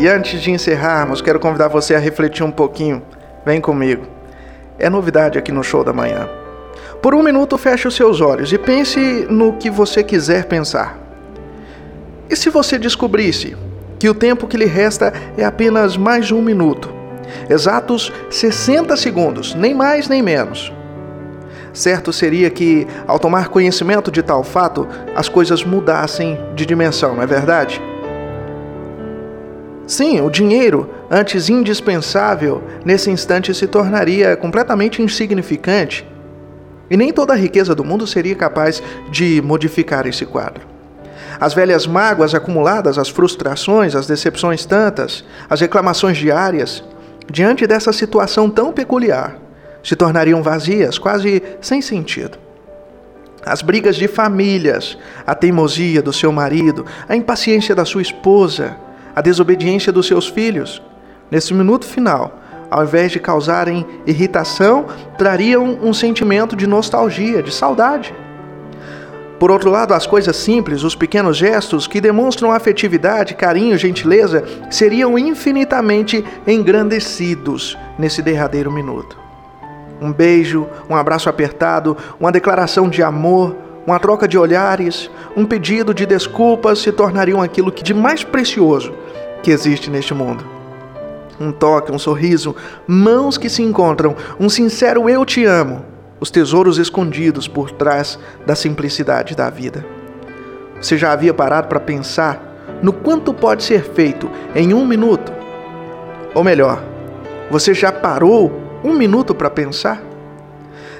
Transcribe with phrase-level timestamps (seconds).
[0.00, 3.02] E antes de encerrarmos, quero convidar você a refletir um pouquinho.
[3.44, 4.06] Vem comigo.
[4.78, 6.30] É novidade aqui no show da manhã.
[7.02, 10.96] Por um minuto, feche os seus olhos e pense no que você quiser pensar.
[12.30, 13.56] E se você descobrisse
[13.98, 16.94] que o tempo que lhe resta é apenas mais um minuto?
[17.50, 20.72] Exatos 60 segundos, nem mais nem menos.
[21.72, 24.86] Certo seria que, ao tomar conhecimento de tal fato,
[25.16, 27.82] as coisas mudassem de dimensão, não é verdade?
[29.88, 36.06] Sim, o dinheiro, antes indispensável, nesse instante se tornaria completamente insignificante.
[36.90, 40.66] E nem toda a riqueza do mundo seria capaz de modificar esse quadro.
[41.40, 46.84] As velhas mágoas acumuladas, as frustrações, as decepções tantas, as reclamações diárias,
[47.26, 49.38] diante dessa situação tão peculiar,
[49.82, 52.36] se tornariam vazias, quase sem sentido.
[53.42, 58.76] As brigas de famílias, a teimosia do seu marido, a impaciência da sua esposa,
[59.18, 60.80] a desobediência dos seus filhos,
[61.28, 62.38] nesse minuto final,
[62.70, 64.86] ao invés de causarem irritação,
[65.18, 68.14] trariam um sentimento de nostalgia, de saudade.
[69.36, 75.18] Por outro lado, as coisas simples, os pequenos gestos que demonstram afetividade, carinho, gentileza, seriam
[75.18, 79.18] infinitamente engrandecidos nesse derradeiro minuto.
[80.00, 85.92] Um beijo, um abraço apertado, uma declaração de amor, uma troca de olhares, um pedido
[85.92, 88.94] de desculpas se tornariam aquilo que de mais precioso
[89.42, 90.44] que existe neste mundo.
[91.40, 92.54] Um toque, um sorriso,
[92.86, 95.84] mãos que se encontram, um sincero eu te amo,
[96.18, 99.84] os tesouros escondidos por trás da simplicidade da vida.
[100.80, 102.48] Você já havia parado para pensar
[102.82, 105.32] no quanto pode ser feito em um minuto?
[106.34, 106.82] Ou melhor,
[107.50, 108.52] você já parou
[108.84, 110.07] um minuto para pensar?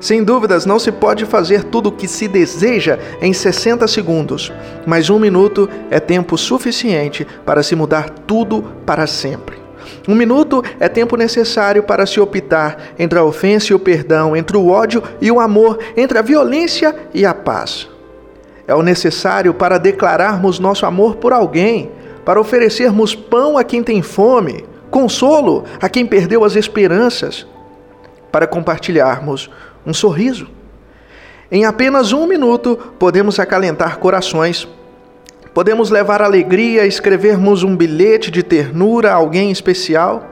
[0.00, 4.52] Sem dúvidas, não se pode fazer tudo o que se deseja em 60 segundos,
[4.86, 9.64] mas um minuto é tempo suficiente para se mudar tudo para sempre.
[10.08, 14.56] Um minuto é tempo necessário para se optar entre a ofensa e o perdão, entre
[14.56, 17.88] o ódio e o amor, entre a violência e a paz.
[18.66, 21.90] É o necessário para declararmos nosso amor por alguém,
[22.24, 27.46] para oferecermos pão a quem tem fome, consolo a quem perdeu as esperanças,
[28.32, 29.50] para compartilharmos
[29.86, 30.48] um sorriso.
[31.50, 34.66] Em apenas um minuto, podemos acalentar corações,
[35.52, 40.30] podemos levar alegria, escrevermos um bilhete de ternura a alguém especial.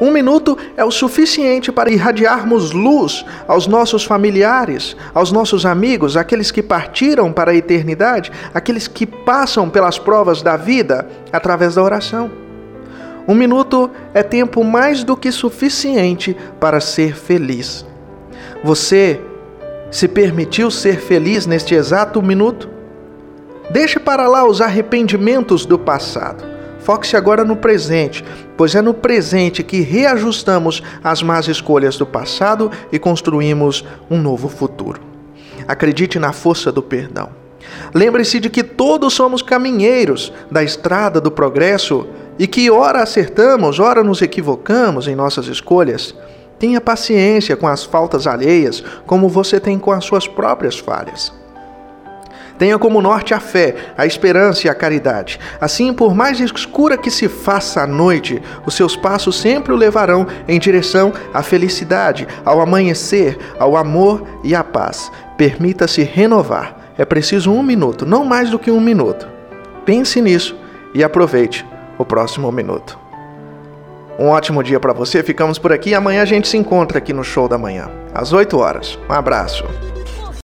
[0.00, 6.50] Um minuto é o suficiente para irradiarmos luz aos nossos familiares, aos nossos amigos, aqueles
[6.50, 12.30] que partiram para a eternidade, aqueles que passam pelas provas da vida através da oração.
[13.26, 17.91] Um minuto é tempo mais do que suficiente para ser feliz.
[18.64, 19.20] Você
[19.90, 22.70] se permitiu ser feliz neste exato minuto?
[23.70, 26.44] Deixe para lá os arrependimentos do passado.
[26.80, 28.24] Foque-se agora no presente,
[28.56, 34.48] pois é no presente que reajustamos as más escolhas do passado e construímos um novo
[34.48, 35.00] futuro.
[35.66, 37.30] Acredite na força do perdão.
[37.94, 42.06] Lembre-se de que todos somos caminheiros da estrada do progresso
[42.38, 46.14] e que ora acertamos, ora nos equivocamos em nossas escolhas.
[46.62, 51.32] Tenha paciência com as faltas alheias, como você tem com as suas próprias falhas.
[52.56, 55.40] Tenha como norte a fé, a esperança e a caridade.
[55.60, 60.24] Assim, por mais escura que se faça a noite, os seus passos sempre o levarão
[60.46, 65.10] em direção à felicidade, ao amanhecer, ao amor e à paz.
[65.36, 66.92] Permita-se renovar.
[66.96, 69.26] É preciso um minuto, não mais do que um minuto.
[69.84, 70.54] Pense nisso
[70.94, 71.66] e aproveite
[71.98, 73.01] o próximo minuto.
[74.22, 75.20] Um ótimo dia para você.
[75.20, 75.96] Ficamos por aqui.
[75.96, 78.96] Amanhã a gente se encontra aqui no show da manhã, às 8 horas.
[79.10, 79.64] Um abraço.